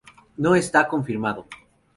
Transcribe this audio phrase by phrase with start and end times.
[0.43, 1.45] No está confirmado.